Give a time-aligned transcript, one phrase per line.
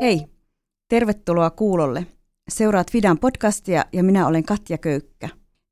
[0.00, 0.26] Hei,
[0.88, 2.06] tervetuloa kuulolle.
[2.48, 5.28] Seuraat Fidan podcastia ja minä olen Katja Köykkä.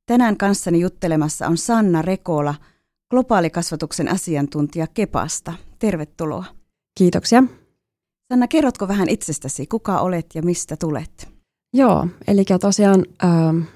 [0.07, 2.55] Tänään kanssani juttelemassa on Sanna Rekola,
[3.11, 5.53] globaalikasvatuksen asiantuntija Kepasta.
[5.79, 6.45] Tervetuloa.
[6.99, 7.45] Kiitoksia.
[8.29, 11.29] Sanna, kerrotko vähän itsestäsi, kuka olet ja mistä tulet?
[11.73, 13.31] Joo, eli tosiaan äh,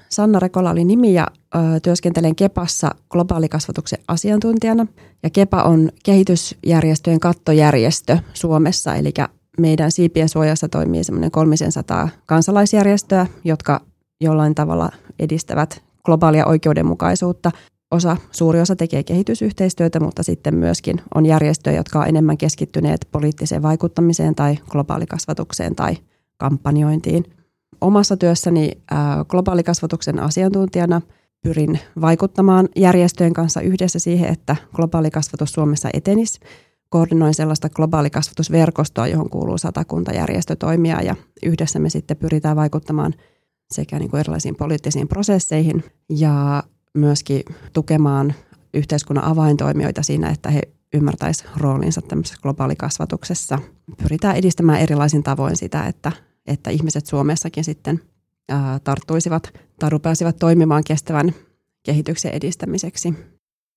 [0.09, 4.87] Sanna Rekola oli nimi ja äh, työskentelen Kepassa globaalikasvatuksen asiantuntijana.
[5.23, 9.13] Ja Kepa on kehitysjärjestöjen kattojärjestö Suomessa, eli
[9.59, 13.81] meidän siipien suojassa toimii semmoinen 300 kansalaisjärjestöä, jotka
[14.21, 17.51] jollain tavalla edistävät globaalia oikeudenmukaisuutta.
[17.91, 23.61] Osa, suuri osa tekee kehitysyhteistyötä, mutta sitten myöskin on järjestöjä, jotka on enemmän keskittyneet poliittiseen
[23.61, 25.97] vaikuttamiseen tai globaalikasvatukseen tai
[26.37, 27.23] kampanjointiin.
[27.81, 28.71] Omassa työssäni
[29.29, 31.01] globaalikasvatuksen asiantuntijana
[31.43, 36.39] pyrin vaikuttamaan järjestöjen kanssa yhdessä siihen, että globaalikasvatus Suomessa etenisi–
[36.89, 43.13] koordinoin sellaista globaalikasvatusverkostoa, johon kuuluu satakunta järjestötoimia ja yhdessä me sitten pyritään vaikuttamaan
[43.71, 48.33] sekä niin kuin erilaisiin poliittisiin prosesseihin ja myöskin tukemaan
[48.73, 50.61] yhteiskunnan avaintoimijoita siinä, että he
[50.93, 53.59] ymmärtäisivät roolinsa tämmöisessä globaalikasvatuksessa.
[54.03, 56.11] Pyritään edistämään erilaisin tavoin sitä, että,
[56.47, 58.01] että ihmiset Suomessakin sitten
[58.49, 61.33] ää, tarttuisivat tai rupeaisivat toimimaan kestävän
[61.83, 63.13] kehityksen edistämiseksi.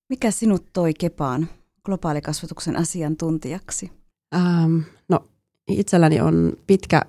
[0.09, 1.49] Mikä sinut toi Kepaan?
[1.85, 3.93] Globaalikasvatuksen asiantuntijaksi?
[4.35, 5.29] Ähm, no
[5.69, 7.03] itselläni on pitkä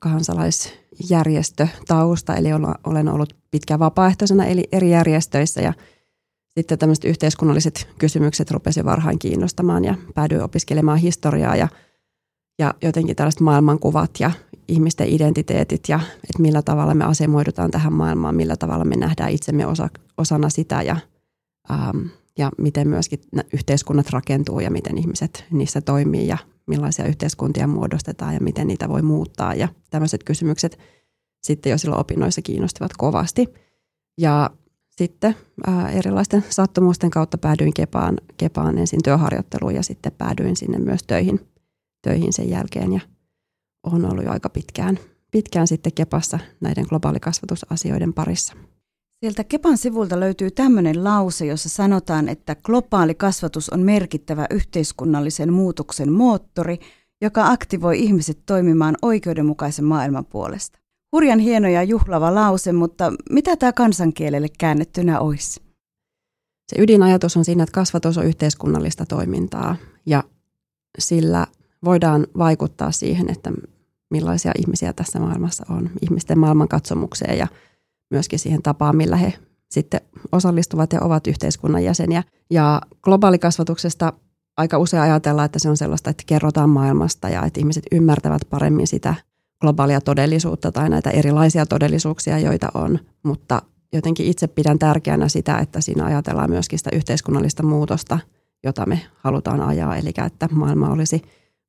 [0.00, 2.48] kansalaisjärjestötausta, eli
[2.84, 5.72] olen ollut pitkään vapaaehtoisena eli eri järjestöissä ja
[6.58, 11.68] sitten tämmöiset yhteiskunnalliset kysymykset rupesi varhain kiinnostamaan ja päädyin opiskelemaan historiaa ja,
[12.58, 14.30] ja jotenkin tällaiset maailmankuvat ja
[14.68, 19.66] ihmisten identiteetit ja että millä tavalla me asemoidutaan tähän maailmaan, millä tavalla me nähdään itsemme
[19.66, 20.96] osa, osana sitä ja
[21.70, 22.06] ähm,
[22.38, 23.20] ja miten myöskin
[23.52, 29.02] yhteiskunnat rakentuu ja miten ihmiset niissä toimii ja millaisia yhteiskuntia muodostetaan ja miten niitä voi
[29.02, 29.54] muuttaa.
[29.54, 30.78] Ja tämmöiset kysymykset
[31.42, 33.46] sitten jo silloin opinnoissa kiinnostivat kovasti.
[34.18, 34.50] Ja
[34.90, 35.36] sitten
[35.66, 41.40] ää, erilaisten sattumusten kautta päädyin Kepaan, Kepaan ensin työharjoitteluun ja sitten päädyin sinne myös töihin,
[42.02, 42.92] töihin sen jälkeen.
[42.92, 43.00] Ja
[43.82, 44.98] olen ollut jo aika pitkään,
[45.30, 48.54] pitkään sitten Kepassa näiden globaalikasvatusasioiden parissa.
[49.22, 56.12] Sieltä Kepan sivulta löytyy tämmöinen lause, jossa sanotaan, että globaali kasvatus on merkittävä yhteiskunnallisen muutoksen
[56.12, 56.78] moottori,
[57.20, 60.78] joka aktivoi ihmiset toimimaan oikeudenmukaisen maailman puolesta.
[61.12, 65.60] Hurjan hieno ja juhlava lause, mutta mitä tämä kansankielelle käännettynä olisi?
[66.68, 70.24] Se ydinajatus on siinä, että kasvatus on yhteiskunnallista toimintaa ja
[70.98, 71.46] sillä
[71.84, 73.52] voidaan vaikuttaa siihen, että
[74.10, 77.46] millaisia ihmisiä tässä maailmassa on, ihmisten maailmankatsomukseen ja
[78.12, 79.34] myöskin siihen tapaan, millä he
[79.70, 80.00] sitten
[80.32, 82.22] osallistuvat ja ovat yhteiskunnan jäseniä.
[82.50, 84.12] Ja globaalikasvatuksesta
[84.56, 88.86] aika usein ajatellaan, että se on sellaista, että kerrotaan maailmasta ja että ihmiset ymmärtävät paremmin
[88.86, 89.14] sitä
[89.60, 92.98] globaalia todellisuutta tai näitä erilaisia todellisuuksia, joita on.
[93.22, 93.62] Mutta
[93.92, 98.18] jotenkin itse pidän tärkeänä sitä, että siinä ajatellaan myöskin sitä yhteiskunnallista muutosta,
[98.64, 99.96] jota me halutaan ajaa.
[99.96, 101.22] Eli että maailma olisi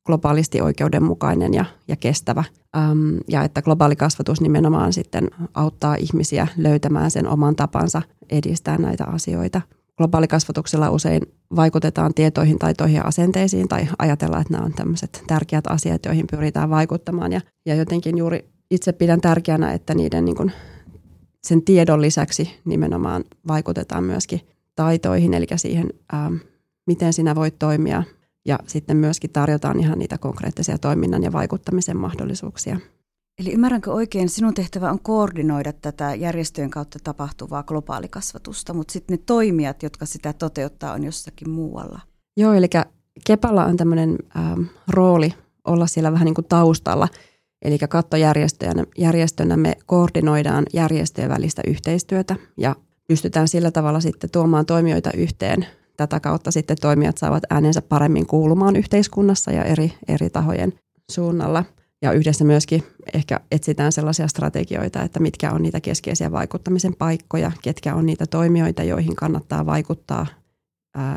[0.05, 2.43] globaalisti oikeudenmukainen ja, ja kestävä.
[2.77, 9.05] Ähm, ja että globaali kasvatus nimenomaan sitten auttaa ihmisiä löytämään sen oman tapansa edistää näitä
[9.05, 9.61] asioita.
[9.97, 11.21] Globaalikasvatuksella usein
[11.55, 16.69] vaikutetaan tietoihin, taitoihin ja asenteisiin tai ajatellaan, että nämä on tämmöiset tärkeät asiat, joihin pyritään
[16.69, 17.31] vaikuttamaan.
[17.31, 20.51] Ja, ja jotenkin juuri itse pidän tärkeänä, että niiden niin kuin,
[21.43, 24.41] sen tiedon lisäksi nimenomaan vaikutetaan myöskin
[24.75, 26.35] taitoihin, eli siihen, ähm,
[26.87, 28.03] miten sinä voit toimia
[28.45, 32.79] ja sitten myöskin tarjotaan ihan niitä konkreettisia toiminnan ja vaikuttamisen mahdollisuuksia.
[33.39, 39.23] Eli ymmärränkö oikein, sinun tehtävä on koordinoida tätä järjestöjen kautta tapahtuvaa globaalikasvatusta, mutta sitten ne
[39.25, 41.99] toimijat, jotka sitä toteuttaa, on jossakin muualla.
[42.37, 42.67] Joo, eli
[43.27, 45.33] Kepalla on tämmöinen ähm, rooli
[45.67, 47.07] olla siellä vähän niin kuin taustalla.
[47.61, 52.75] Eli kattojärjestönä me koordinoidaan järjestöjen välistä yhteistyötä ja
[53.07, 55.65] pystytään sillä tavalla sitten tuomaan toimijoita yhteen
[55.97, 60.73] tätä kautta sitten toimijat saavat äänensä paremmin kuulumaan yhteiskunnassa ja eri, eri tahojen
[61.11, 61.65] suunnalla.
[62.01, 67.95] Ja yhdessä myöskin ehkä etsitään sellaisia strategioita, että mitkä on niitä keskeisiä vaikuttamisen paikkoja, ketkä
[67.95, 70.25] on niitä toimijoita, joihin kannattaa vaikuttaa,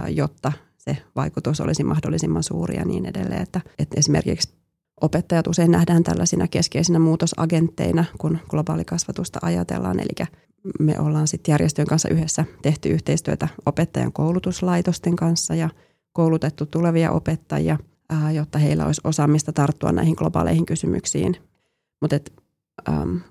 [0.08, 3.42] jotta se vaikutus olisi mahdollisimman suuri ja niin edelleen.
[3.42, 4.54] Että, että esimerkiksi
[5.00, 10.00] opettajat usein nähdään tällaisina keskeisinä muutosagentteina, kun globaalikasvatusta ajatellaan.
[10.00, 10.26] Eli
[10.78, 15.70] me ollaan sitten järjestöjen kanssa yhdessä tehty yhteistyötä opettajan koulutuslaitosten kanssa ja
[16.12, 17.78] koulutettu tulevia opettajia,
[18.34, 21.36] jotta heillä olisi osaamista tarttua näihin globaaleihin kysymyksiin.
[22.00, 22.16] Mutta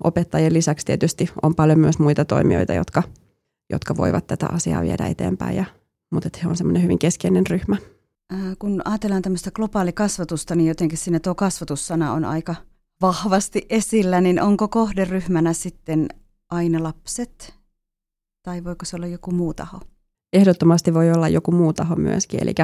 [0.04, 3.02] opettajien lisäksi tietysti on paljon myös muita toimijoita, jotka,
[3.70, 5.64] jotka voivat tätä asiaa viedä eteenpäin, ja,
[6.10, 7.76] mutta he on semmoinen hyvin keskeinen ryhmä.
[8.58, 12.54] Kun ajatellaan tämmöistä globaalikasvatusta, niin jotenkin siinä tuo kasvatussana on aika
[13.02, 16.08] vahvasti esillä, niin onko kohderyhmänä sitten
[16.50, 17.54] aina lapset
[18.42, 19.80] tai voiko se olla joku muu taho?
[20.32, 22.54] Ehdottomasti voi olla joku muu taho myöskin, eli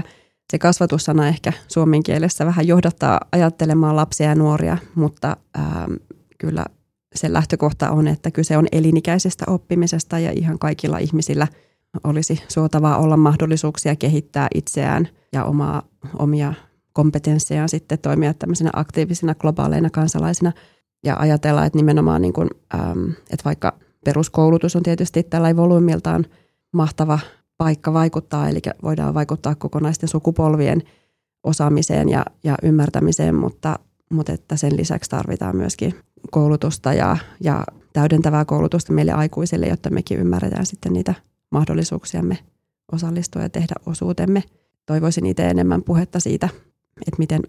[0.52, 5.88] se kasvatussana ehkä suomen kielessä vähän johdattaa ajattelemaan lapsia ja nuoria, mutta ää,
[6.38, 6.66] kyllä
[7.14, 11.46] se lähtökohta on, että kyse on elinikäisestä oppimisesta ja ihan kaikilla ihmisillä
[12.04, 15.82] olisi suotavaa olla mahdollisuuksia kehittää itseään ja omaa,
[16.18, 16.54] omia
[16.92, 20.52] kompetenssejaan sitten toimia tämmöisenä aktiivisina globaaleina kansalaisina.
[21.04, 23.72] Ja ajatella, että nimenomaan niin kuin, äm, että vaikka
[24.04, 26.26] peruskoulutus on tietysti tällä volyymiltaan
[26.72, 27.18] mahtava
[27.58, 30.82] paikka vaikuttaa, eli voidaan vaikuttaa kokonaisten sukupolvien
[31.44, 33.78] osaamiseen ja, ja ymmärtämiseen, mutta,
[34.10, 35.94] mutta että sen lisäksi tarvitaan myöskin
[36.30, 41.14] koulutusta ja, ja täydentävää koulutusta meille aikuisille, jotta mekin ymmärretään sitten niitä
[41.52, 42.38] mahdollisuuksiamme
[42.92, 44.42] osallistua ja tehdä osuutemme.
[44.86, 46.48] Toivoisin itse enemmän puhetta siitä,
[47.06, 47.42] että miten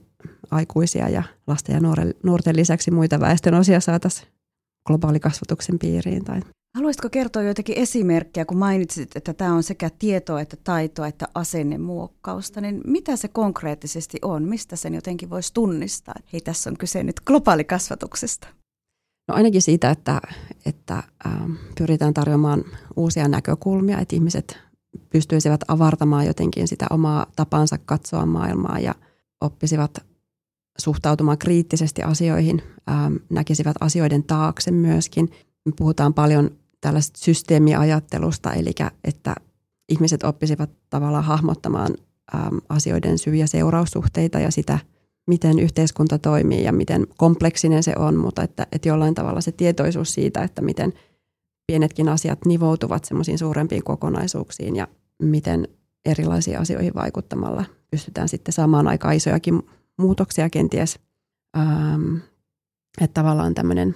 [0.52, 1.80] aikuisia ja lasten ja
[2.24, 4.28] nuorten lisäksi muita väestönosia saataisiin
[4.88, 6.24] globaalikasvatuksen piiriin.
[6.24, 6.40] Tai.
[6.76, 12.62] Haluaisitko kertoa joitakin esimerkkejä, kun mainitsit, että tämä on sekä tietoa että taitoa että asennemuokkausta,
[12.62, 14.44] niin mitä se konkreettisesti on?
[14.44, 16.16] Mistä sen jotenkin voisi tunnistaa?
[16.34, 18.48] Hei, tässä on kyse nyt globaalikasvatuksesta.
[19.28, 20.22] No ainakin siitä, että,
[20.66, 22.64] että ähm, pyritään tarjoamaan
[22.96, 24.58] uusia näkökulmia, että ihmiset
[25.10, 28.96] pystyisivät avartamaan jotenkin sitä omaa tapansa katsoa maailmaa ja
[29.42, 29.98] oppisivat
[30.78, 35.30] suhtautumaan kriittisesti asioihin, ähm, näkisivät asioiden taakse myöskin.
[35.66, 38.72] Me puhutaan paljon tällaista systeemiajattelusta, eli
[39.04, 39.36] että
[39.90, 41.94] ihmiset oppisivat tavallaan hahmottamaan
[42.36, 44.80] ähm, asioiden syy- ja seuraussuhteita ja sitä,
[45.28, 50.14] miten yhteiskunta toimii ja miten kompleksinen se on, mutta että, että jollain tavalla se tietoisuus
[50.14, 50.94] siitä, että miten
[51.68, 54.88] pienetkin asiat nivoutuvat semmoisiin suurempiin kokonaisuuksiin ja
[55.22, 55.68] miten
[56.06, 59.64] erilaisiin asioihin vaikuttamalla pystytään sitten saamaan aika isojakin
[59.98, 61.00] muutoksia kenties.
[61.58, 62.16] Ähm,
[63.02, 63.96] että tavallaan tämmöinen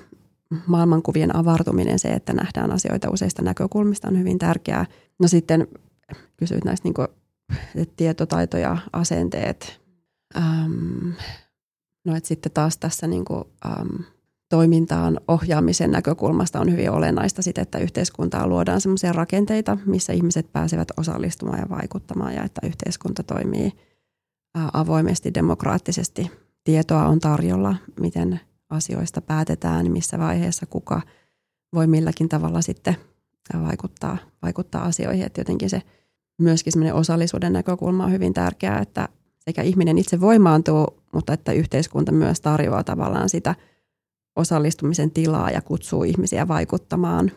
[0.68, 4.86] maailmankuvien avartuminen, se, että nähdään asioita useista näkökulmista on hyvin tärkeää.
[5.20, 5.68] No sitten
[6.38, 7.08] kysyit näistä niin kuin,
[7.98, 9.87] tietotaito ja asenteet.
[10.36, 11.10] Ähm,
[12.06, 14.02] no että sitten taas tässä niin kuin, ähm,
[14.50, 20.88] toimintaan ohjaamisen näkökulmasta on hyvin olennaista sit, että yhteiskuntaa luodaan sellaisia rakenteita, missä ihmiset pääsevät
[20.98, 23.72] osallistumaan ja vaikuttamaan ja että yhteiskunta toimii
[24.74, 26.32] avoimesti, demokraattisesti.
[26.64, 28.40] Tietoa on tarjolla, miten
[28.70, 31.02] asioista päätetään, missä vaiheessa kuka
[31.74, 32.96] voi milläkin tavalla sitten
[33.62, 35.26] vaikuttaa, vaikuttaa asioihin.
[35.26, 35.82] Että jotenkin se
[36.42, 39.10] myöskin osallisuuden näkökulma on hyvin tärkeää, että
[39.48, 43.56] sekä ihminen itse voimaantuu, mutta että yhteiskunta myös tarjoaa tavallaan sitä
[44.36, 47.32] osallistumisen tilaa ja kutsuu ihmisiä vaikuttamaan.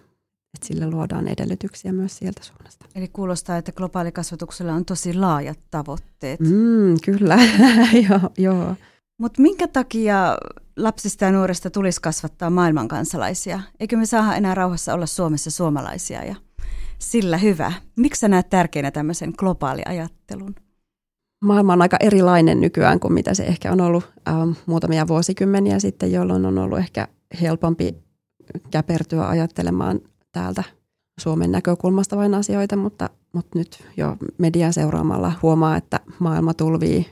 [0.54, 2.86] Että sille luodaan edellytyksiä myös sieltä suunnasta.
[2.94, 6.40] Eli kuulostaa, että globaalikasvatuksella on tosi laajat tavoitteet.
[6.40, 7.38] Mm, kyllä,
[8.08, 8.20] joo.
[8.38, 8.74] joo.
[9.18, 10.38] Mutta minkä takia
[10.76, 13.60] lapsista ja nuorista tulisi kasvattaa maailman kansalaisia?
[13.80, 16.34] Eikö me saada enää rauhassa olla Suomessa suomalaisia ja
[16.98, 17.72] sillä hyvä?
[17.96, 20.54] Miksi sä näet tärkeänä tämmöisen globaaliajattelun?
[21.40, 26.12] Maailma on aika erilainen nykyään kuin mitä se ehkä on ollut ähm, muutamia vuosikymmeniä sitten,
[26.12, 27.08] jolloin on ollut ehkä
[27.40, 27.96] helpompi
[28.70, 30.00] käpertyä ajattelemaan
[30.32, 30.64] täältä
[31.20, 37.06] Suomen näkökulmasta vain asioita, mutta, mutta nyt jo median seuraamalla huomaa, että maailma tulvii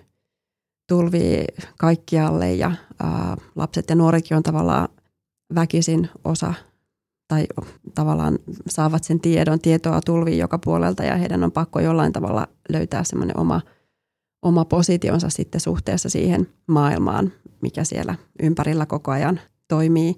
[0.89, 1.45] tulvii
[1.79, 4.89] kaikkialle ja ää, lapset ja nuoretkin on tavallaan
[5.55, 6.55] väkisin osa
[7.29, 7.47] tai
[7.95, 13.05] tavallaan saavat sen tiedon, tietoa tulvii joka puolelta ja heidän on pakko jollain tavalla löytää
[13.05, 13.61] semmoinen oma,
[14.43, 20.17] oma positionsa sitten suhteessa siihen maailmaan, mikä siellä ympärillä koko ajan toimii.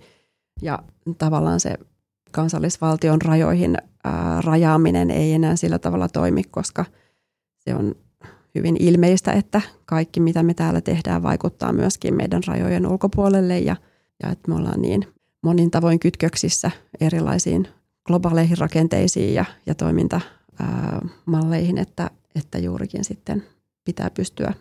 [0.63, 0.79] Ja
[1.19, 1.79] tavallaan se
[2.31, 6.85] kansallisvaltion rajoihin ää, rajaaminen ei enää sillä tavalla toimi, koska
[7.59, 7.95] se on
[8.55, 13.77] hyvin ilmeistä, että kaikki mitä me täällä tehdään vaikuttaa myöskin meidän rajojen ulkopuolelle ja,
[14.23, 15.07] ja että me ollaan niin
[15.43, 17.69] monin tavoin kytköksissä erilaisiin
[18.07, 23.45] globaaleihin rakenteisiin ja, ja toimintamalleihin, että, että juurikin sitten
[23.85, 24.53] pitää pystyä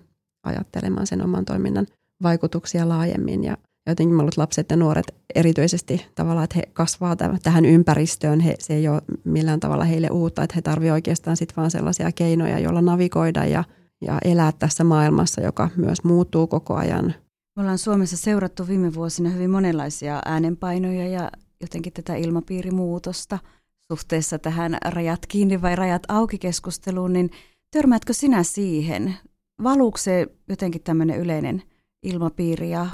[0.44, 1.88] ajattelemaan sen oman toiminnan
[2.24, 3.58] vaikutuksia laajemmin ja
[3.88, 8.40] jotenkin mä lapset ja nuoret erityisesti tavallaan, että he kasvaa tähän ympäristöön.
[8.40, 12.12] He, se ei ole millään tavalla heille uutta, että he tarvitsevat oikeastaan sitten vaan sellaisia
[12.12, 13.64] keinoja, joilla navigoida ja
[14.02, 17.06] ja elää tässä maailmassa, joka myös muuttuu koko ajan.
[17.56, 23.40] Me ollaan Suomessa seurattu viime vuosina hyvin monenlaisia äänenpainoja ja jotenkin tätä ilmapiirimuutosta
[23.92, 27.32] suhteessa tähän rajat kiinni vai rajat auki keskusteluun, niin
[27.72, 29.16] törmäätkö sinä siihen?
[29.64, 31.64] Valuuko se jotenkin tämmöinen yleinen
[32.04, 32.88] ilmapiiri ja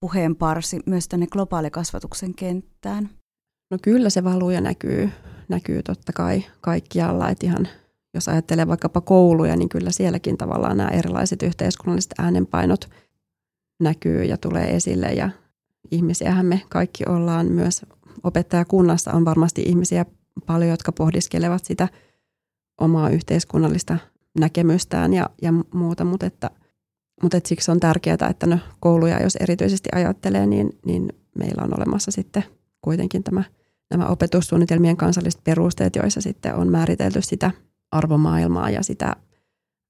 [0.00, 3.10] puheenparsi myös tänne globaalikasvatuksen kenttään?
[3.70, 5.10] No kyllä se valuu ja näkyy,
[5.48, 7.68] näkyy totta kai kaikkialla, että ihan
[8.14, 12.90] jos ajattelee vaikkapa kouluja, niin kyllä sielläkin tavallaan nämä erilaiset yhteiskunnalliset äänenpainot
[13.82, 15.30] näkyy ja tulee esille ja
[15.90, 17.86] ihmisiähän me kaikki ollaan myös
[18.22, 20.06] opettajakunnassa on varmasti ihmisiä
[20.46, 21.88] paljon, jotka pohdiskelevat sitä
[22.80, 23.98] omaa yhteiskunnallista
[24.38, 26.50] näkemystään ja, ja muuta, mutta, että,
[27.22, 31.78] mutta että siksi on tärkeää, että no, kouluja, jos erityisesti ajattelee, niin, niin meillä on
[31.78, 32.44] olemassa sitten
[32.80, 33.42] kuitenkin tämä,
[33.90, 37.50] nämä opetussuunnitelmien kansalliset perusteet, joissa sitten on määritelty sitä
[37.90, 39.16] arvomaailmaa ja sitä,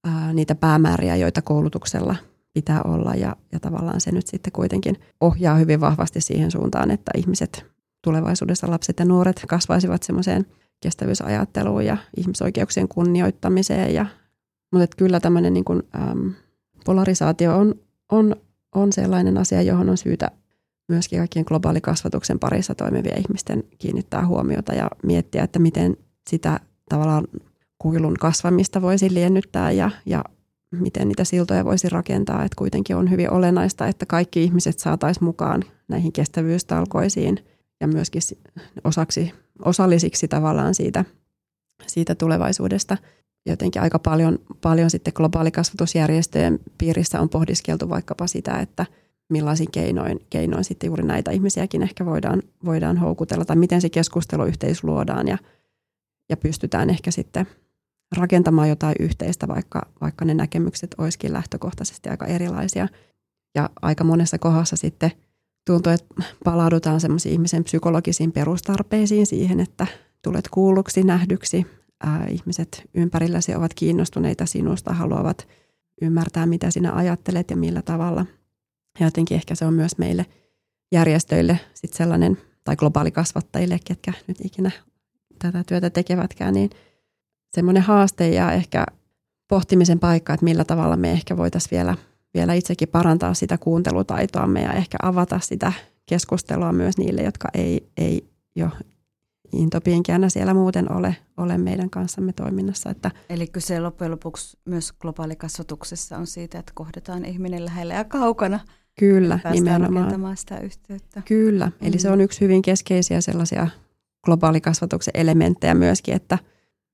[0.07, 2.17] ää, niitä päämääriä, joita koulutuksella
[2.53, 7.11] pitää olla ja, ja tavallaan se nyt sitten kuitenkin ohjaa hyvin vahvasti siihen suuntaan, että
[7.17, 7.67] ihmiset
[8.05, 10.47] tulevaisuudessa lapset ja nuoret kasvaisivat semmoiseen
[10.81, 13.95] kestävyysajatteluun ja ihmisoikeuksien kunnioittamiseen.
[13.95, 14.07] Ja,
[14.73, 16.33] mutta että kyllä tämmöinen niin kuin, äm,
[16.85, 17.75] polarisaatio on,
[18.13, 18.37] on,
[18.75, 20.31] on sellainen asia, johon on syytä
[20.89, 25.97] myöskin kaikkien globaalikasvatuksen parissa toimivien ihmisten kiinnittää huomiota ja miettiä, että miten
[26.31, 27.25] sitä tavallaan
[27.79, 30.25] kuilun kasvamista voisi liennyttää ja, ja
[30.71, 32.45] miten niitä siltoja voisi rakentaa.
[32.45, 37.39] Että kuitenkin on hyvin olennaista, että kaikki ihmiset saataisiin mukaan näihin kestävyystalkoisiin
[37.81, 38.23] ja myöskin
[38.85, 39.33] osaksi,
[39.65, 41.05] osallisiksi tavallaan siitä,
[41.87, 42.97] siitä tulevaisuudesta.
[43.47, 48.87] Jotenkin aika paljon, paljon sitten globaalikasvatusjärjestöjen piirissä on pohdiskeltu vaikkapa sitä, että
[49.33, 54.85] millaisin keinoin, keinoin sitten juuri näitä ihmisiäkin ehkä voidaan, voidaan houkutella tai miten se keskusteluyhteys
[54.85, 55.39] luodaan ja,
[56.31, 57.47] ja pystytään ehkä sitten
[58.17, 62.89] rakentamaan jotain yhteistä, vaikka, vaikka ne näkemykset olisikin lähtökohtaisesti aika erilaisia.
[63.55, 65.11] Ja aika monessa kohdassa sitten
[65.67, 69.87] tuntuu, että palaudutaan semmoisiin ihmisen psykologisiin perustarpeisiin siihen, että
[70.23, 71.67] tulet kuulluksi, nähdyksi.
[72.03, 75.49] Ää, ihmiset ympärilläsi ovat kiinnostuneita sinusta, haluavat
[76.03, 78.27] ymmärtää, mitä sinä ajattelet ja millä tavalla.
[79.01, 80.27] Ja jotenkin ehkä se on myös meille
[80.93, 84.71] järjestöille sit sellainen, tai globaalikasvattajille, ketkä nyt ikinä
[85.39, 86.71] tätä työtä tekevätkään, niin
[87.55, 88.87] semmoinen haaste ja ehkä
[89.49, 91.97] pohtimisen paikka, että millä tavalla me ehkä voitaisiin vielä–
[92.35, 95.73] vielä itsekin parantaa sitä kuuntelutaitoamme ja ehkä avata sitä
[96.07, 98.71] keskustelua myös niille, jotka ei, ei jo
[99.53, 102.91] intopiinkiänä siellä muuten ole, ole meidän kanssamme toiminnassa.
[102.91, 108.61] Että Eli kyse loppujen lopuksi myös globaalikasvatuksessa on siitä, että kohdataan ihminen lähellä ja kaukana.
[108.99, 110.37] Kyllä, nimenomaan.
[110.37, 111.23] sitä yhteyttä.
[111.25, 111.89] Kyllä, mm.
[111.89, 113.69] eli se on yksi hyvin keskeisiä sellaisia
[114.25, 116.39] globaalikasvatuksen elementtejä myöskin, että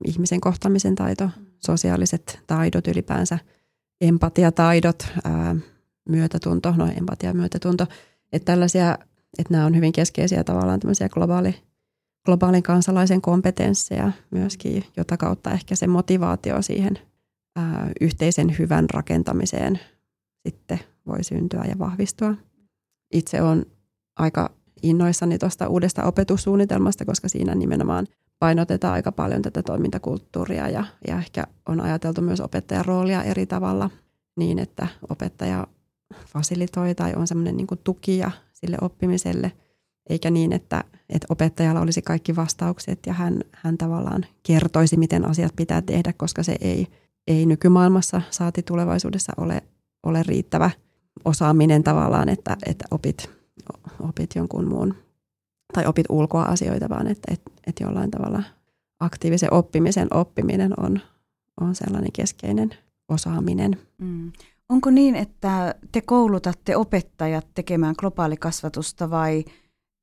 [0.05, 1.31] ihmisen kohtamisen taito,
[1.67, 3.39] sosiaaliset taidot ylipäänsä–
[4.01, 5.57] empatiataidot, ää,
[6.09, 7.87] myötätunto, no empatia myötätunto,
[8.33, 8.99] että tällaisia,
[9.39, 11.55] että nämä on hyvin keskeisiä tavallaan tämmöisiä globaali,
[12.29, 16.99] globaalin kansalaisen kompetensseja myöskin, jota kautta ehkä se motivaatio siihen
[17.57, 19.81] ää, yhteisen hyvän rakentamiseen
[20.49, 22.35] sitten voi syntyä ja vahvistua.
[23.13, 23.67] Itse olen
[24.17, 24.51] aika
[24.83, 28.07] innoissani tuosta uudesta opetussuunnitelmasta, koska siinä nimenomaan
[28.39, 33.91] painotetaan aika paljon tätä toimintakulttuuria ja, ja ehkä on ajateltu myös opettajan roolia eri tavalla
[34.37, 35.67] niin, että opettaja
[36.27, 39.53] fasilitoi tai on semmoinen niin tukija sille oppimiselle,
[40.09, 45.53] eikä niin, että, että opettajalla olisi kaikki vastaukset ja hän, hän tavallaan kertoisi, miten asiat
[45.57, 46.87] pitää tehdä, koska se ei,
[47.27, 49.63] ei nykymaailmassa saati tulevaisuudessa ole,
[50.03, 50.71] ole riittävä
[51.25, 53.31] osaaminen tavallaan, että, että opit,
[54.01, 54.95] opit jonkun muun
[55.73, 58.43] tai opit ulkoa asioita, vaan että, että, että jollain tavalla
[59.01, 61.01] aktiivisen oppimisen oppiminen on,
[61.61, 62.71] on sellainen keskeinen
[63.09, 63.77] osaaminen.
[63.99, 64.33] Mm.
[64.69, 69.45] Onko niin, että te koulutatte opettajat tekemään globaalikasvatusta vai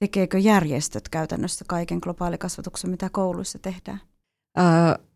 [0.05, 4.01] tekeekö järjestöt käytännössä kaiken globaalikasvatuksen, mitä kouluissa tehdään?
[4.57, 4.65] Öö,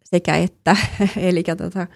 [0.03, 0.77] sekä että.
[1.17, 1.87] Eli tota,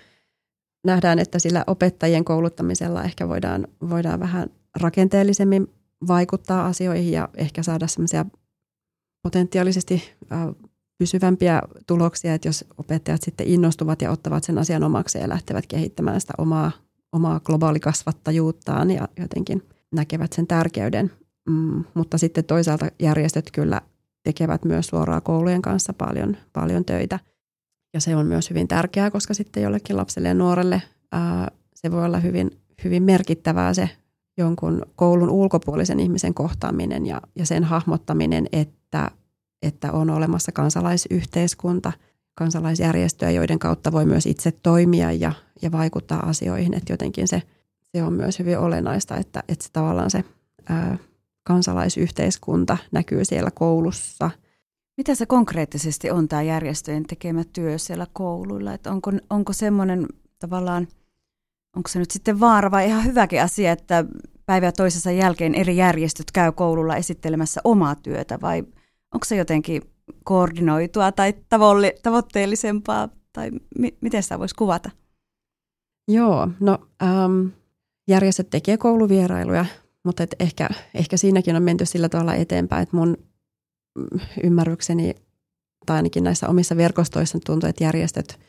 [0.86, 4.50] nähdään, että sillä opettajien kouluttamisella ehkä voidaan, voidaan vähän
[4.82, 5.68] rakenteellisemmin
[6.08, 8.26] vaikuttaa asioihin ja ehkä saada semmoisia
[9.24, 10.04] potentiaalisesti
[10.98, 16.22] pysyvämpiä tuloksia, että jos opettajat sitten innostuvat ja ottavat sen asian omakseen ja lähtevät kehittämään
[16.22, 16.72] sitä omaa,
[17.12, 21.12] omaa globaalikasvattajuuttaan ja jotenkin näkevät sen tärkeyden.
[21.50, 23.82] Mm, mutta sitten toisaalta järjestöt kyllä
[24.24, 27.20] tekevät myös suoraan koulujen kanssa paljon, paljon töitä.
[27.94, 30.82] Ja se on myös hyvin tärkeää, koska sitten jollekin lapselle ja nuorelle
[31.12, 32.52] ää, se voi olla hyvin,
[32.84, 33.90] hyvin merkittävää se
[34.38, 39.12] jonkun koulun ulkopuolisen ihmisen kohtaaminen ja, ja sen hahmottaminen, että,
[39.62, 41.92] että on olemassa kansalaisyhteiskunta,
[42.36, 45.32] kansalaisjärjestöjä, joiden kautta voi myös itse toimia ja,
[45.62, 46.74] ja vaikuttaa asioihin.
[46.74, 47.42] Että jotenkin se,
[47.82, 50.24] se on myös hyvin olennaista, että, että se tavallaan se
[50.70, 50.98] ää,
[51.44, 54.32] kansalaisyhteiskunta näkyy siellä koulussa.
[54.98, 58.74] Mitä se konkreettisesti on tämä järjestöjen tekemä työ siellä kouluilla?
[58.74, 60.08] Että onko, onko semmoinen
[60.40, 60.88] tavallaan–
[61.76, 64.06] onko se nyt sitten vaara vai ihan hyväkin asia, että
[64.46, 68.64] päivä toisensa jälkeen eri järjestöt käy koululla esittelemässä omaa työtä vai
[69.14, 69.82] onko se jotenkin
[70.24, 71.34] koordinoitua tai
[72.04, 74.90] tavoitteellisempaa tai mi- miten sitä voisi kuvata?
[76.08, 77.48] Joo, no ähm,
[78.08, 79.66] järjestöt tekee kouluvierailuja,
[80.04, 83.18] mutta et ehkä, ehkä siinäkin on menty sillä tavalla eteenpäin, että mun
[84.44, 85.16] ymmärrykseni
[85.86, 88.40] tai ainakin näissä omissa verkostoissa tuntuu, että järjestöt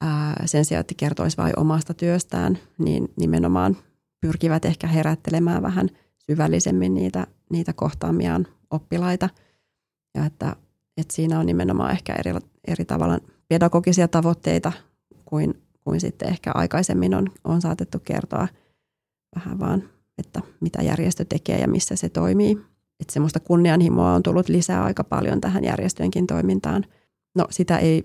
[0.00, 3.76] ää, sen sijaan, että kertoisi vain omasta työstään, niin nimenomaan
[4.20, 9.28] pyrkivät ehkä herättelemään vähän syvällisemmin niitä, niitä kohtaamiaan oppilaita.
[10.14, 10.56] Ja että,
[10.96, 12.32] että siinä on nimenomaan ehkä eri,
[12.66, 13.18] eri tavalla
[13.48, 14.72] pedagogisia tavoitteita
[15.24, 18.48] kuin, kuin sitten ehkä aikaisemmin on, on saatettu kertoa
[19.36, 19.82] vähän vaan,
[20.18, 22.58] että mitä järjestö tekee ja missä se toimii.
[23.00, 26.84] Että semmoista kunnianhimoa on tullut lisää aika paljon tähän järjestöjenkin toimintaan.
[27.34, 28.02] No sitä ei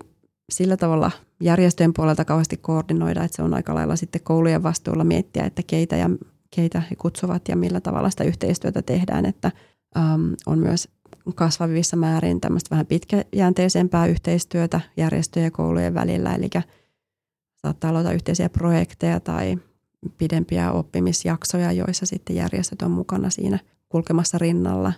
[0.52, 5.44] sillä tavalla järjestöjen puolelta kauheasti koordinoida, että se on aika lailla sitten koulujen vastuulla miettiä,
[5.44, 6.10] että keitä, ja,
[6.56, 9.50] keitä he kutsuvat ja millä tavalla sitä yhteistyötä tehdään, että
[9.96, 10.88] ähm, on myös
[11.34, 16.50] kasvavissa määrin tämmöistä vähän pitkäjänteisempää yhteistyötä järjestöjen ja koulujen välillä, eli
[17.62, 19.58] saattaa olla yhteisiä projekteja tai
[20.18, 23.58] pidempiä oppimisjaksoja, joissa sitten järjestöt on mukana siinä
[23.88, 24.92] kulkemassa rinnalla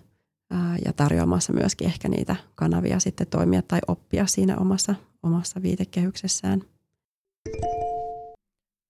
[0.84, 6.62] ja tarjoamassa myöskin ehkä niitä kanavia sitten toimia tai oppia siinä omassa, omassa viitekehyksessään.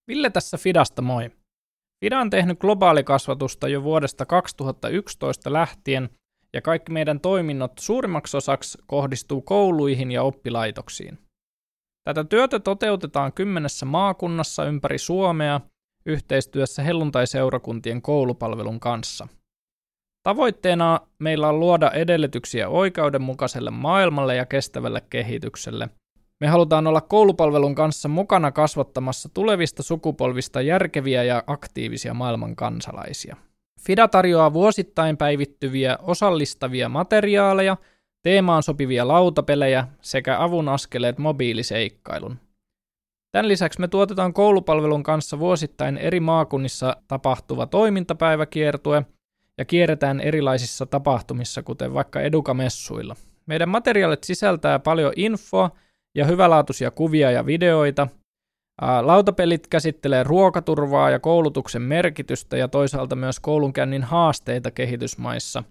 [0.07, 1.31] Ville tässä Fidasta moi.
[2.05, 6.09] Fida on tehnyt globaalikasvatusta jo vuodesta 2011 lähtien
[6.53, 11.17] ja kaikki meidän toiminnot suurimmaksi osaksi kohdistuu kouluihin ja oppilaitoksiin.
[12.03, 15.61] Tätä työtä toteutetaan kymmenessä maakunnassa ympäri Suomea
[16.07, 19.27] yhteistyössä helluntai-seurakuntien koulupalvelun kanssa.
[20.23, 25.89] Tavoitteena meillä on luoda edellytyksiä oikeudenmukaiselle maailmalle ja kestävälle kehitykselle.
[26.39, 33.35] Me halutaan olla koulupalvelun kanssa mukana kasvattamassa tulevista sukupolvista järkeviä ja aktiivisia maailman kansalaisia.
[33.81, 37.77] FIDA tarjoaa vuosittain päivittyviä osallistavia materiaaleja,
[38.23, 42.39] teemaan sopivia lautapelejä sekä avun askeleet mobiiliseikkailun.
[43.37, 49.05] Tämän lisäksi me tuotetaan koulupalvelun kanssa vuosittain eri maakunnissa tapahtuva toimintapäiväkiertue
[49.57, 53.15] ja kierretään erilaisissa tapahtumissa, kuten vaikka edukamessuilla.
[53.45, 55.71] Meidän materiaalit sisältää paljon infoa
[56.15, 58.07] ja hyvälaatuisia kuvia ja videoita.
[59.01, 65.63] Lautapelit käsittelee ruokaturvaa ja koulutuksen merkitystä ja toisaalta myös koulunkäynnin haasteita kehitysmaissa.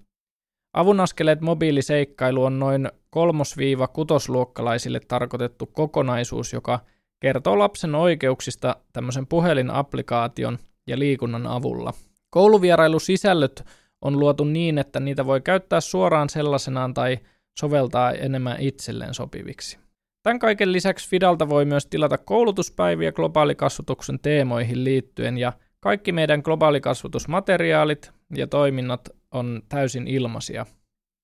[0.72, 6.80] Avunaskeleet mobiiliseikkailu on noin kolmos-kutosluokkalaisille tarkoitettu kokonaisuus, joka–
[7.20, 11.92] kertoo lapsen oikeuksista tämmöisen puhelinapplikaation ja liikunnan avulla.
[12.30, 13.64] Kouluvierailusisällöt
[14.00, 17.18] on luotu niin, että niitä voi käyttää suoraan sellaisenaan tai
[17.58, 19.78] soveltaa enemmän itselleen sopiviksi.
[20.22, 28.12] Tämän kaiken lisäksi Fidalta voi myös tilata koulutuspäiviä globaalikasvatuksen teemoihin liittyen ja kaikki meidän globaalikasvatusmateriaalit
[28.36, 29.00] ja toiminnot
[29.32, 30.66] on täysin ilmaisia.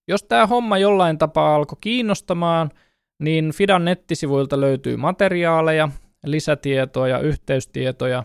[0.08, 2.70] Jos tämä homma jollain tapaa alkoi kiinnostamaan–
[3.22, 5.88] niin Fidan nettisivuilta löytyy materiaaleja,
[6.26, 8.24] lisätietoa ja yhteystietoja,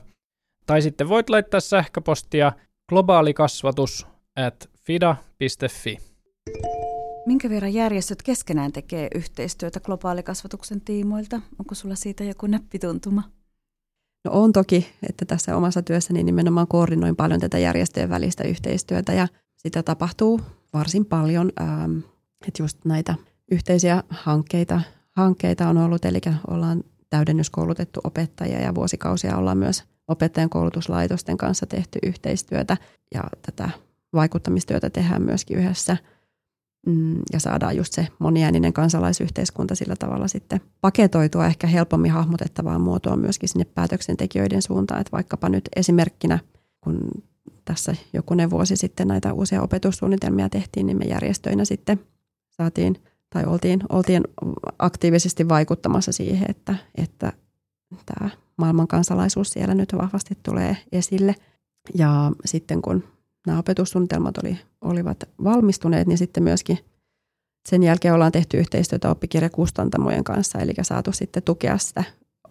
[0.66, 2.52] tai sitten voit laittaa sähköpostia
[2.90, 5.98] globaalikasvatus at fida.fi.
[7.26, 11.42] Minkä verran järjestöt keskenään tekee yhteistyötä globaalikasvatuksen tiimoilta?
[11.60, 13.24] Onko sulla siitä joku näppituntuma?
[14.26, 19.28] No on toki, että tässä omassa työssäni nimenomaan koordinoin paljon tätä järjestöjen välistä yhteistyötä ja
[19.58, 20.42] sitä tapahtuu
[20.74, 21.52] varsin paljon.
[21.62, 21.98] Ähm,
[22.48, 23.16] että just näitä
[23.52, 24.82] yhteisiä hankkeita,
[25.12, 32.00] hankkeita on ollut, eli ollaan täydennyskoulutettu opettajia ja vuosikausia ollaan myös opettajan koulutuslaitosten kanssa tehty
[32.04, 32.78] yhteistyötä
[33.14, 33.70] ja tätä
[34.14, 35.98] vaikuttamistyötä tehdään myöskin yhdessä.
[36.86, 43.16] Mm, ja saadaan just se moniääninen kansalaisyhteiskunta sillä tavalla sitten paketoitua ehkä helpommin hahmotettavaa muotoa
[43.16, 46.40] myöskin sinne päätöksentekijöiden suuntaan, että vaikkapa nyt esimerkkinä,
[46.82, 47.00] kun
[47.66, 52.00] tässä jokunen vuosi sitten näitä uusia opetussuunnitelmia tehtiin, niin me järjestöinä sitten
[52.52, 52.98] saatiin
[53.30, 54.24] tai oltiin, oltiin
[54.80, 57.34] aktiivisesti vaikuttamassa siihen, että, että
[58.06, 61.36] tämä maailman kansalaisuus siellä nyt vahvasti tulee esille.
[61.96, 63.04] Ja sitten kun
[63.48, 66.80] nämä opetussuunnitelmat oli, olivat valmistuneet, niin sitten myöskin
[67.70, 72.04] sen jälkeen ollaan tehty yhteistyötä oppikirjakustantamojen kanssa, eli saatu sitten tukea sitä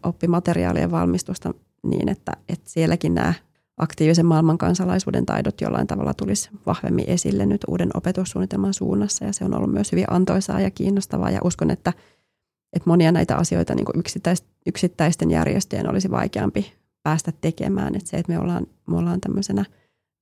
[0.03, 3.35] oppimateriaalien valmistusta niin, että, että sielläkin nämä
[3.77, 9.45] aktiivisen maailman kansalaisuuden taidot jollain tavalla tulisi vahvemmin esille nyt uuden opetussuunnitelman suunnassa ja se
[9.45, 11.93] on ollut myös hyvin antoisaa ja kiinnostavaa ja uskon, että,
[12.73, 14.03] että monia näitä asioita niin kuin
[14.67, 17.95] yksittäisten järjestöjen olisi vaikeampi päästä tekemään.
[17.95, 19.65] Että se, että me ollaan, me ollaan tämmöisenä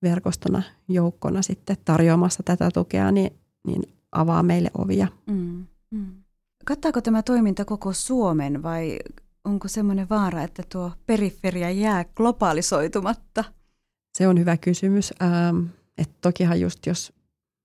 [0.03, 3.33] verkostona, joukkona sitten tarjoamassa tätä tukea, niin,
[3.67, 5.09] niin avaa meille ovia.
[5.27, 6.07] Mm, mm.
[6.65, 8.99] Kattaako tämä toiminta koko Suomen vai
[9.45, 13.45] onko semmoinen vaara, että tuo periferia jää globaalisoitumatta?
[14.19, 15.15] Se on hyvä kysymys.
[15.23, 15.67] Ähm,
[15.99, 17.13] et tokihan just jos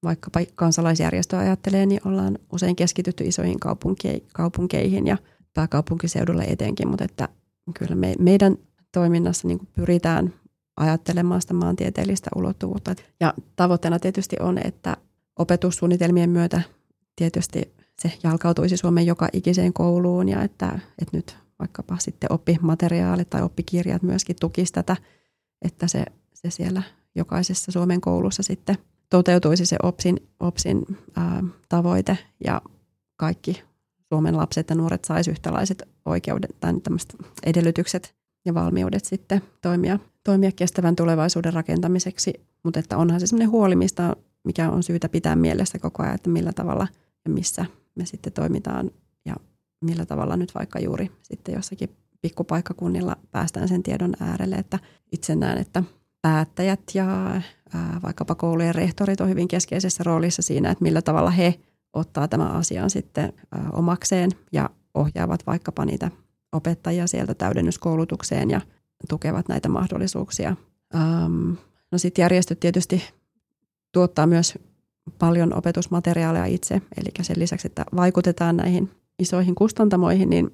[0.03, 3.59] vaikkapa kansalaisjärjestö ajattelee, niin ollaan usein keskitytty isoihin
[4.33, 5.17] kaupunkeihin ja
[5.53, 7.29] pääkaupunkiseudulle etenkin, mutta että
[7.79, 8.57] kyllä me, meidän
[8.93, 10.33] toiminnassa niin pyritään
[10.77, 12.95] ajattelemaan sitä maantieteellistä ulottuvuutta.
[13.19, 14.97] Ja tavoitteena tietysti on, että
[15.39, 16.61] opetussuunnitelmien myötä
[17.15, 23.41] tietysti se jalkautuisi Suomen joka ikiseen kouluun ja että, että nyt vaikkapa sitten oppimateriaalit tai
[23.41, 24.97] oppikirjat myöskin tukisi tätä,
[25.61, 26.83] että se, se siellä
[27.15, 28.77] jokaisessa Suomen koulussa sitten
[29.09, 32.61] toteutuisi se OPSin, OPSin ää, tavoite ja
[33.15, 33.63] kaikki
[34.09, 36.73] Suomen lapset ja nuoret saisi yhtälaiset oikeudet tai
[37.45, 42.33] edellytykset ja valmiudet sitten toimia, toimia kestävän tulevaisuuden rakentamiseksi.
[42.63, 46.29] Mutta että onhan se sellainen huoli, mistä, mikä on syytä pitää mielessä koko ajan, että
[46.29, 46.87] millä tavalla
[47.25, 48.91] ja missä me sitten toimitaan
[49.81, 51.89] millä tavalla nyt vaikka juuri sitten jossakin
[52.21, 54.79] pikkupaikkakunnilla päästään sen tiedon äärelle, että
[55.11, 55.83] itse näen, että
[56.21, 57.05] päättäjät ja
[57.73, 61.59] ää, vaikkapa koulujen rehtorit on hyvin keskeisessä roolissa siinä, että millä tavalla he
[61.93, 66.11] ottaa tämän asian sitten ää, omakseen ja ohjaavat vaikkapa niitä
[66.51, 68.61] opettajia sieltä täydennyskoulutukseen ja
[69.09, 70.55] tukevat näitä mahdollisuuksia.
[70.95, 71.51] Ähm,
[71.91, 73.03] no sitten järjestöt tietysti
[73.91, 74.59] tuottaa myös
[75.19, 80.49] paljon opetusmateriaalia itse, eli sen lisäksi, että vaikutetaan näihin isoihin kustantamoihin, niin,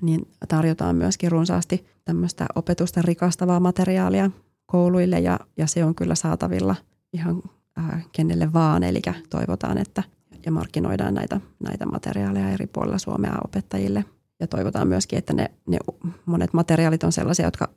[0.00, 4.30] niin tarjotaan myöskin runsaasti tämmöistä opetusta rikastavaa materiaalia
[4.66, 6.76] kouluille ja, ja se on kyllä saatavilla
[7.12, 7.42] ihan
[7.78, 10.02] äh, kenelle vaan, eli toivotaan, että
[10.46, 14.04] ja markkinoidaan näitä, näitä materiaaleja eri puolilla Suomea opettajille.
[14.40, 15.78] Ja toivotaan myöskin, että ne, ne
[16.26, 17.68] monet materiaalit on sellaisia, jotka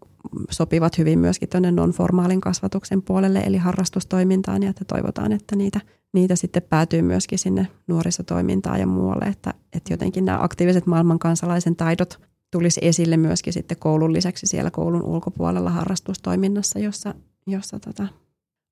[0.50, 5.82] sopivat hyvin myöskin tuonne non-formaalin kasvatuksen puolelle, eli harrastustoimintaan, ja että toivotaan, että niitä,
[6.14, 11.76] niitä sitten päätyy myöskin sinne nuorisotoimintaan ja muualle, että, että jotenkin nämä aktiiviset maailman kansalaisen
[11.76, 12.20] taidot
[12.52, 17.16] tulisi esille myöskin sitten koulun lisäksi siellä koulun ulkopuolella harrastustoiminnassa, jossa,
[17.48, 18.08] jossa tota,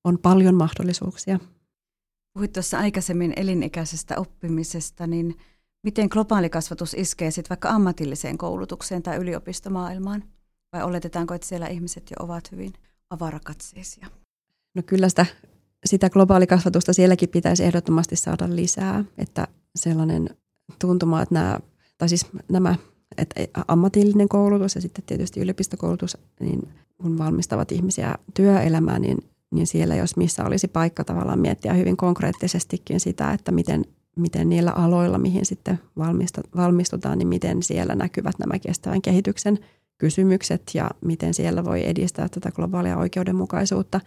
[0.04, 1.39] on paljon mahdollisuuksia.
[2.34, 5.38] Puhuit tuossa aikaisemmin elinikäisestä oppimisesta, niin
[5.84, 10.24] miten globaali kasvatus iskee sitten vaikka ammatilliseen koulutukseen tai yliopistomaailmaan?
[10.74, 12.74] Vai oletetaanko, että siellä ihmiset jo ovat hyvin
[13.10, 14.08] avarakatseisia?
[14.76, 15.26] No kyllä sitä,
[15.86, 20.30] sitä globaalikasvatusta sielläkin pitäisi ehdottomasti saada lisää, että sellainen
[20.80, 21.60] tuntuma, että nämä,
[21.98, 22.76] tai siis nämä
[23.17, 26.67] että ammatillinen koulutus ja sitten tietysti yliopistokoulutus, niin
[27.02, 29.17] kun valmistavat ihmisiä työelämään, niin,
[29.52, 34.71] niin siellä jos missä olisi paikka tavallaan miettiä hyvin konkreettisestikin sitä, että miten, miten niillä
[34.71, 35.80] aloilla, mihin sitten
[36.56, 39.60] valmistutaan, niin miten siellä näkyvät nämä kestävän kehityksen
[39.98, 44.02] kysymykset ja miten siellä voi edistää tätä globaalia oikeudenmukaisuutta.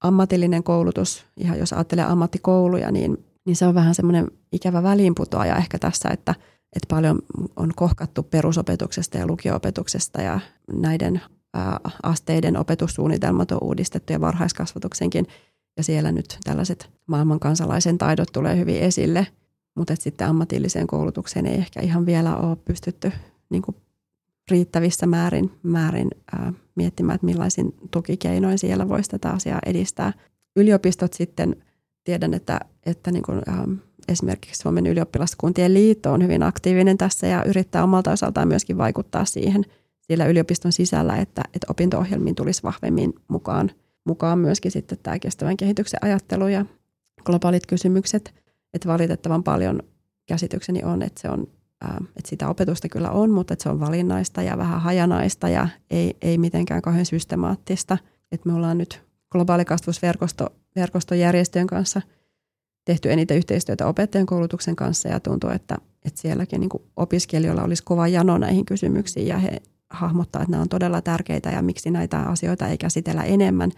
[0.00, 5.78] Ammatillinen koulutus, ihan jos ajattelee ammattikouluja, niin, niin se on vähän semmoinen ikävä väliinputoaja ehkä
[5.78, 6.34] tässä, että–
[6.76, 7.18] että paljon
[7.56, 10.40] on kohkattu perusopetuksesta ja lukioopetuksesta ja
[10.72, 11.20] näiden
[12.02, 15.26] asteiden opetussuunnitelmat on uudistettu ja varhaiskasvatuksenkin.
[15.76, 19.26] Ja siellä nyt tällaiset maailman kansalaisen taidot tulee hyvin esille,
[19.76, 23.12] mutta sitten ammatilliseen koulutukseen ei ehkä ihan vielä ole pystytty
[23.50, 23.62] niin
[24.50, 30.12] riittävissä määrin, määrin ää, miettimään, että millaisin tukikeinoin siellä voisi tätä asiaa edistää.
[30.56, 31.56] Yliopistot sitten,
[32.04, 33.68] tiedän, että, että niin kuin, ää,
[34.08, 39.64] esimerkiksi Suomen ylioppilaskuntien liitto on hyvin aktiivinen tässä ja yrittää omalta osaltaan myöskin vaikuttaa siihen
[40.00, 43.70] siellä yliopiston sisällä, että, että opinto-ohjelmiin tulisi vahvemmin mukaan,
[44.04, 46.66] mukaan myöskin sitten tämä kestävän kehityksen ajattelu ja
[47.24, 48.34] globaalit kysymykset.
[48.74, 49.82] Että valitettavan paljon
[50.26, 51.48] käsitykseni on, että, se on,
[52.16, 56.16] että sitä opetusta kyllä on, mutta että se on valinnaista ja vähän hajanaista ja ei,
[56.22, 57.98] ei mitenkään kauhean systemaattista.
[58.32, 62.02] Että me ollaan nyt globaalikasvusverkostojärjestöjen kanssa–
[62.88, 68.08] tehty eniten yhteistyötä opettajan koulutuksen kanssa ja tuntuu, että, että sielläkin niin opiskelijoilla olisi kova
[68.08, 72.68] jano näihin kysymyksiin ja he hahmottaa, että nämä on todella tärkeitä ja miksi näitä asioita
[72.68, 73.70] ei käsitellä enemmän.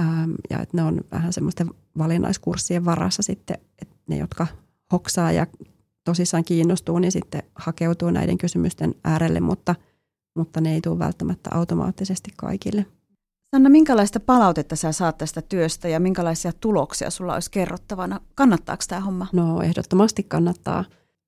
[0.00, 4.46] Ähm, ja että ne on vähän semmoisten valinnaiskurssien varassa sitten, että ne, jotka
[4.92, 5.46] hoksaa ja
[6.06, 9.74] tosissaan kiinnostuu, niin sitten hakeutuu näiden kysymysten äärelle, mutta,
[10.36, 12.86] mutta ne ei tule välttämättä automaattisesti kaikille.
[13.50, 18.20] Sanna, minkälaista palautetta sä saat tästä työstä ja minkälaisia tuloksia sulla olisi kerrottavana?
[18.34, 19.26] Kannattaako tämä homma?
[19.32, 20.84] No ehdottomasti kannattaa.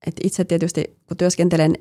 [0.07, 1.75] Et itse tietysti, kun työskentelen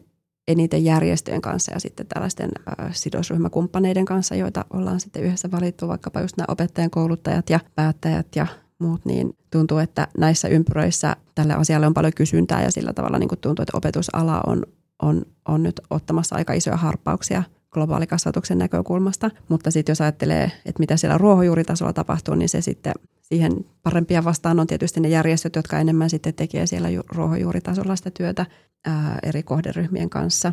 [0.48, 6.20] eniten järjestöjen kanssa ja sitten tällaisten äh, sidosryhmäkumppaneiden kanssa, joita ollaan sitten yhdessä valittu, vaikkapa
[6.20, 8.46] just nämä opettajan kouluttajat ja päättäjät ja
[8.78, 13.28] muut, niin tuntuu, että näissä ympyröissä tälle asialle on paljon kysyntää ja sillä tavalla niin
[13.28, 14.62] kuin tuntuu, että opetusala on,
[15.02, 19.30] on, on nyt ottamassa aika isoja harppauksia– globaalikasvatuksen näkökulmasta.
[19.48, 24.60] Mutta sitten jos ajattelee, että mitä siellä ruohonjuuritasolla tapahtuu, niin se sitten siihen parempia vastaan
[24.60, 28.46] on tietysti ne järjestöt, jotka enemmän sitten tekee siellä ruohonjuuritasolla sitä työtä
[28.84, 30.52] ää, eri kohderyhmien kanssa.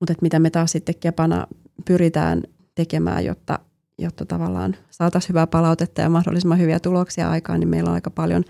[0.00, 1.46] Mutta mitä me taas sitten Kepana
[1.84, 2.42] pyritään
[2.74, 3.58] tekemään, jotta,
[4.00, 8.44] jotta tavallaan saataisiin hyvää palautetta ja mahdollisimman hyviä tuloksia aikaan, niin meillä on aika paljon,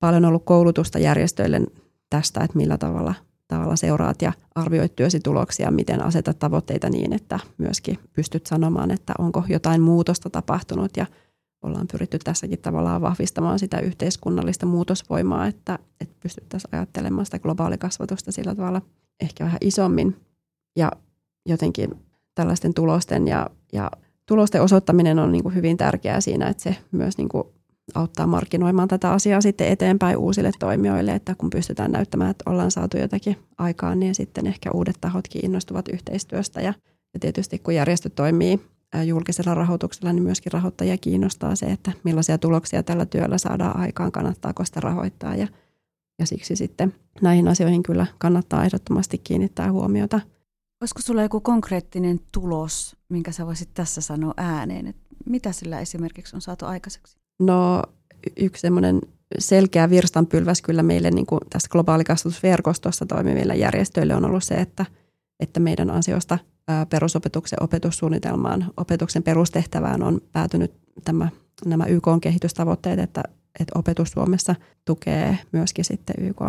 [0.00, 1.60] paljon ollut koulutusta järjestöille
[2.10, 3.14] tästä, että millä tavalla
[3.48, 9.12] tavalla seuraat ja arvioit työsi tuloksia, miten asetat tavoitteita niin, että myöskin pystyt sanomaan, että
[9.18, 11.06] onko jotain muutosta tapahtunut ja
[11.62, 18.54] ollaan pyritty tässäkin tavallaan vahvistamaan sitä yhteiskunnallista muutosvoimaa, että, että pystyttäisiin ajattelemaan sitä globaalikasvatusta sillä
[18.54, 18.82] tavalla
[19.20, 20.16] ehkä vähän isommin.
[20.76, 20.92] Ja
[21.46, 21.90] jotenkin
[22.34, 23.90] tällaisten tulosten ja, ja
[24.26, 27.44] tulosten osoittaminen on niin kuin hyvin tärkeää siinä, että se myös niin kuin
[27.94, 32.98] auttaa markkinoimaan tätä asiaa sitten eteenpäin uusille toimijoille, että kun pystytään näyttämään, että ollaan saatu
[32.98, 36.60] jotakin aikaan, niin sitten ehkä uudet tahotkin innostuvat yhteistyöstä.
[36.60, 36.74] Ja,
[37.14, 38.60] ja tietysti kun järjestö toimii
[39.04, 44.64] julkisella rahoituksella, niin myöskin rahoittajia kiinnostaa se, että millaisia tuloksia tällä työllä saadaan aikaan, kannattaako
[44.64, 45.36] sitä rahoittaa.
[45.36, 45.48] Ja,
[46.18, 50.20] ja siksi sitten näihin asioihin kyllä kannattaa ehdottomasti kiinnittää huomiota.
[50.84, 54.86] Olisiko sulla joku konkreettinen tulos, minkä sä voisit tässä sanoa ääneen?
[54.86, 57.16] Että mitä sillä esimerkiksi on saatu aikaiseksi?
[57.38, 57.82] No
[58.36, 59.00] yksi semmoinen
[59.38, 64.86] selkeä virstanpylväs kyllä meille niin kuin tässä globaalikasvatusverkostossa toimiville järjestöille on ollut se, että,
[65.40, 66.38] että meidän ansiosta
[66.90, 70.72] perusopetuksen opetussuunnitelmaan, opetuksen perustehtävään on päätynyt
[71.04, 71.28] tämä,
[71.66, 73.22] nämä YK-kehitystavoitteet, että,
[73.60, 76.40] että opetus Suomessa tukee myöskin sitten YK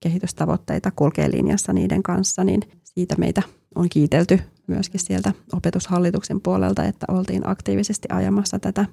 [0.00, 3.42] kehitystavoitteita, kulkee linjassa niiden kanssa, niin siitä meitä
[3.74, 8.86] on kiitelty myöskin sieltä opetushallituksen puolelta, että oltiin aktiivisesti ajamassa tätä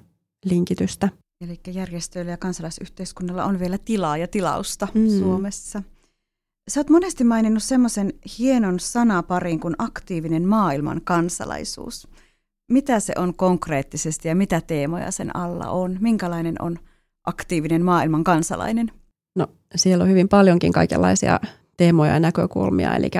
[0.44, 1.08] linkitystä.
[1.40, 5.08] Eli järjestöillä ja kansalaisyhteiskunnalla on vielä tilaa ja tilausta mm.
[5.08, 5.82] Suomessa.
[6.70, 12.08] Sä oot monesti maininnut semmoisen hienon sanaparin kuin aktiivinen maailman kansalaisuus.
[12.70, 15.96] Mitä se on konkreettisesti ja mitä teemoja sen alla on?
[16.00, 16.78] Minkälainen on
[17.26, 18.92] aktiivinen maailman kansalainen?
[19.36, 21.40] No siellä on hyvin paljonkin kaikenlaisia
[21.76, 23.10] teemoja ja näkökulmia, eli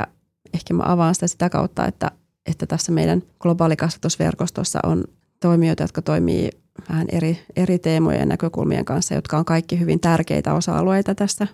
[0.54, 2.10] ehkä mä avaan sitä sitä kautta, että,
[2.46, 5.04] että tässä meidän globaalikasvatusverkostossa on
[5.40, 6.50] toimijoita, jotka toimii
[6.88, 11.46] vähän eri, eri teemojen ja näkökulmien kanssa, jotka on kaikki hyvin tärkeitä osa-alueita tässä,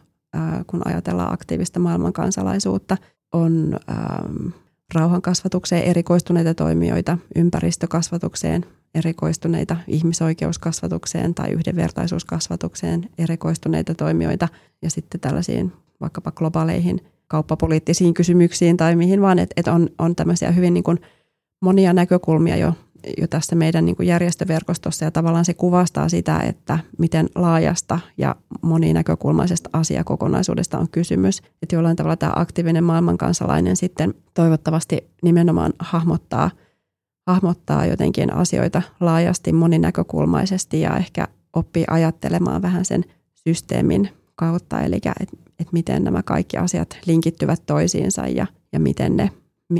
[0.66, 2.96] kun ajatellaan aktiivista maailmankansalaisuutta.
[3.32, 4.48] On ähm,
[4.94, 14.48] rauhankasvatukseen erikoistuneita toimijoita, ympäristökasvatukseen erikoistuneita, ihmisoikeuskasvatukseen tai yhdenvertaisuuskasvatukseen erikoistuneita toimijoita
[14.82, 20.50] ja sitten tällaisiin vaikkapa globaaleihin kauppapoliittisiin kysymyksiin tai mihin vaan, että et on, on tämmöisiä
[20.50, 21.00] hyvin niin kuin
[21.60, 22.72] monia näkökulmia jo
[23.18, 28.36] jo tässä meidän niin kuin järjestöverkostossa ja tavallaan se kuvastaa sitä, että miten laajasta ja
[28.62, 31.42] moninäkökulmaisesta asiakokonaisuudesta on kysymys.
[31.62, 36.50] Että jollain tavalla tämä aktiivinen maailmankansalainen sitten toivottavasti nimenomaan hahmottaa,
[37.26, 45.36] hahmottaa jotenkin asioita laajasti, moninäkökulmaisesti ja ehkä oppii ajattelemaan vähän sen systeemin kautta, eli että
[45.58, 49.30] et miten nämä kaikki asiat linkittyvät toisiinsa ja, ja miten ne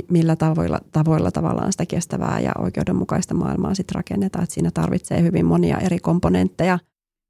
[0.09, 4.43] millä tavoilla, tavoilla tavallaan sitä kestävää ja oikeudenmukaista maailmaa sitten rakennetaan.
[4.43, 6.79] Että siinä tarvitsee hyvin monia eri komponentteja.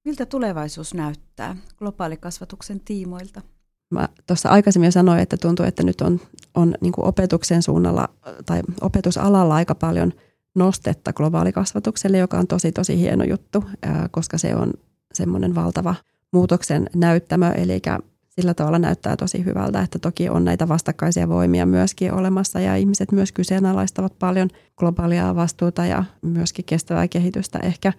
[0.05, 3.41] Miltä tulevaisuus näyttää globaalikasvatuksen tiimoilta?
[3.91, 6.19] Mä tuossa aikaisemmin jo sanoin, että tuntuu, että nyt on,
[6.55, 8.09] on niin opetuksen suunnalla
[8.45, 10.13] tai opetusalalla aika paljon
[10.55, 13.63] nostetta globaalikasvatukselle, joka on tosi tosi hieno juttu,
[14.11, 14.73] koska se on
[15.13, 15.95] semmoinen valtava
[16.33, 17.51] muutoksen näyttämö.
[17.51, 17.81] Eli
[18.39, 23.11] sillä tavalla näyttää tosi hyvältä, että toki on näitä vastakkaisia voimia myöskin olemassa ja ihmiset
[23.11, 27.93] myös kyseenalaistavat paljon globaalia vastuuta ja myöskin kestävää kehitystä ehkä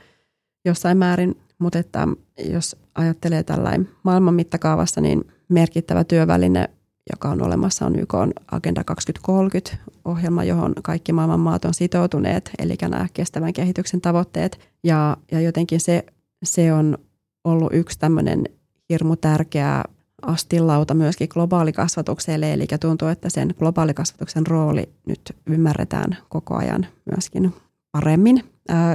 [0.64, 2.08] jossain määrin, mutta että
[2.44, 6.70] jos ajattelee tällainen maailman mittakaavassa, niin merkittävä työväline,
[7.12, 12.50] joka on olemassa, on YK on Agenda 2030 ohjelma, johon kaikki maailman maat on sitoutuneet,
[12.58, 14.58] eli nämä kestävän kehityksen tavoitteet.
[14.84, 16.04] Ja, ja jotenkin se,
[16.42, 16.98] se on
[17.44, 18.44] ollut yksi tämmöinen
[18.90, 19.84] hirmu tärkeä
[20.22, 27.54] astillauta myöskin globaalikasvatukselle, eli tuntuu, että sen globaalikasvatuksen rooli nyt ymmärretään koko ajan myöskin
[27.92, 28.44] paremmin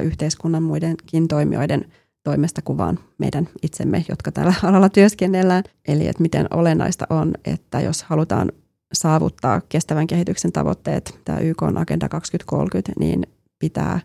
[0.04, 1.86] yhteiskunnan muidenkin toimijoiden
[2.24, 5.64] toimesta kuvaan meidän itsemme, jotka tällä alalla työskennellään.
[5.88, 8.52] Eli että miten olennaista on, että jos halutaan
[8.94, 13.28] saavuttaa kestävän kehityksen tavoitteet, tämä YK on Agenda 2030, niin
[13.60, 14.00] pitää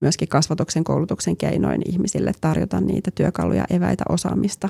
[0.00, 4.68] myöskin kasvatuksen koulutuksen keinoin ihmisille tarjota niitä työkaluja, eväitä, osaamista,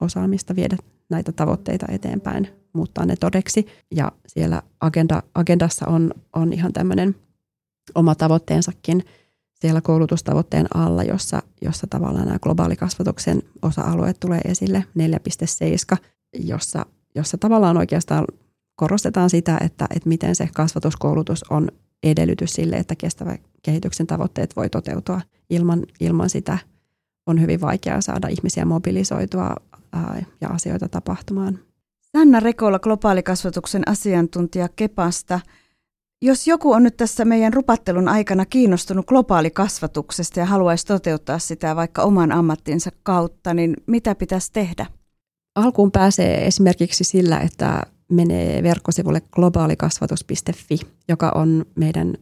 [0.00, 0.76] osaamista viedä
[1.12, 3.66] näitä tavoitteita eteenpäin, muuttaa ne todeksi.
[3.90, 7.14] Ja siellä agenda, agendassa on, on ihan tämmöinen
[7.94, 9.04] oma tavoitteensakin
[9.60, 14.84] siellä koulutustavoitteen alla, jossa, jossa tavallaan nämä globaalikasvatuksen osa-alueet tulee esille
[15.94, 15.98] 4.7,
[16.38, 18.24] jossa, jossa tavallaan oikeastaan
[18.76, 21.68] korostetaan sitä, että, että miten se kasvatuskoulutus on
[22.02, 25.20] edellytys sille, että kestävä kehityksen tavoitteet voi toteutua.
[25.50, 26.58] Ilman, ilman sitä
[27.26, 29.56] on hyvin vaikeaa saada ihmisiä mobilisoitua
[30.40, 31.58] ja asioita tapahtumaan.
[32.00, 35.40] Sanna Rekola, globaalikasvatuksen asiantuntija Kepasta.
[36.22, 42.02] Jos joku on nyt tässä meidän rupattelun aikana kiinnostunut globaalikasvatuksesta ja haluaisi toteuttaa sitä vaikka
[42.02, 44.86] oman ammattinsa kautta, niin mitä pitäisi tehdä?
[45.54, 50.78] Alkuun pääsee esimerkiksi sillä, että menee verkkosivulle globaalikasvatus.fi,
[51.08, 52.14] joka on meidän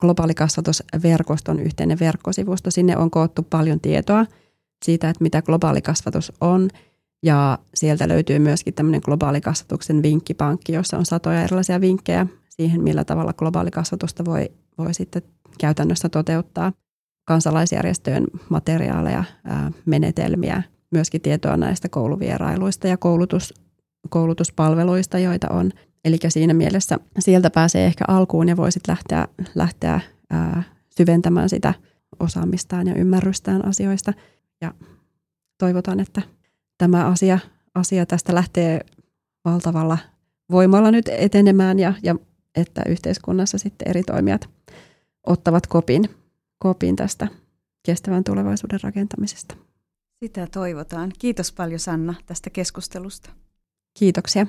[0.00, 2.70] globaalikasvatusverkoston yhteinen verkkosivusto.
[2.70, 4.26] Sinne on koottu paljon tietoa
[4.84, 6.68] siitä, että mitä globaalikasvatus on.
[7.22, 13.32] Ja sieltä löytyy myöskin tämmöinen globaalikasvatuksen vinkkipankki, jossa on satoja erilaisia vinkkejä siihen, millä tavalla
[13.32, 15.22] globaalikasvatusta voi, voi sitten
[15.58, 16.72] käytännössä toteuttaa.
[17.24, 19.24] Kansalaisjärjestöjen materiaaleja,
[19.86, 23.54] menetelmiä, myöskin tietoa näistä kouluvierailuista ja koulutus,
[24.08, 25.70] koulutuspalveluista, joita on.
[26.04, 30.62] Eli siinä mielessä sieltä pääsee ehkä alkuun ja voisit lähteä, lähteä ää,
[30.96, 31.74] syventämään sitä
[32.20, 34.12] osaamistaan ja ymmärrystään asioista.
[34.60, 34.74] Ja
[35.58, 36.22] toivotaan, että
[36.78, 37.38] tämä asia,
[37.74, 38.80] asia tästä lähtee
[39.44, 39.98] valtavalla
[40.50, 42.16] voimalla nyt etenemään ja, ja
[42.54, 44.48] että yhteiskunnassa sitten eri toimijat
[45.26, 46.08] ottavat kopin,
[46.58, 47.28] kopin tästä
[47.82, 49.56] kestävän tulevaisuuden rakentamisesta.
[50.24, 51.12] Sitä toivotaan.
[51.18, 53.30] Kiitos paljon Sanna tästä keskustelusta.
[53.98, 54.46] Kiitoksia.